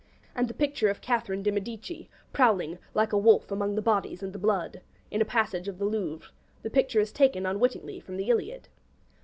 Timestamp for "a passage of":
5.21-5.77